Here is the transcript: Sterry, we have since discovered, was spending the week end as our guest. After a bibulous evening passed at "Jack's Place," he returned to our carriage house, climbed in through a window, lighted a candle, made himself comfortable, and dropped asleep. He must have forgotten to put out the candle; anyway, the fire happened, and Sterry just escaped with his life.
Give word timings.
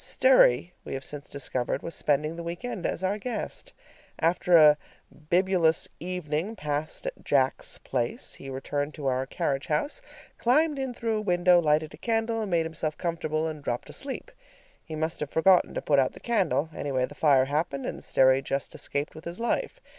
Sterry, 0.03 0.73
we 0.83 0.95
have 0.95 1.05
since 1.05 1.29
discovered, 1.29 1.83
was 1.83 1.93
spending 1.93 2.35
the 2.35 2.41
week 2.41 2.65
end 2.65 2.87
as 2.87 3.03
our 3.03 3.19
guest. 3.19 3.71
After 4.17 4.57
a 4.57 4.75
bibulous 5.29 5.87
evening 5.99 6.55
passed 6.55 7.05
at 7.05 7.23
"Jack's 7.23 7.77
Place," 7.77 8.33
he 8.33 8.49
returned 8.49 8.95
to 8.95 9.05
our 9.05 9.27
carriage 9.27 9.67
house, 9.67 10.01
climbed 10.39 10.79
in 10.79 10.95
through 10.95 11.17
a 11.17 11.21
window, 11.21 11.59
lighted 11.59 11.93
a 11.93 11.97
candle, 11.97 12.43
made 12.47 12.65
himself 12.65 12.97
comfortable, 12.97 13.45
and 13.45 13.63
dropped 13.63 13.91
asleep. 13.91 14.31
He 14.83 14.95
must 14.95 15.19
have 15.19 15.29
forgotten 15.29 15.75
to 15.75 15.83
put 15.83 15.99
out 15.99 16.13
the 16.13 16.19
candle; 16.19 16.71
anyway, 16.75 17.05
the 17.05 17.13
fire 17.13 17.45
happened, 17.45 17.85
and 17.85 18.03
Sterry 18.03 18.41
just 18.41 18.73
escaped 18.73 19.13
with 19.13 19.25
his 19.25 19.39
life. 19.39 19.79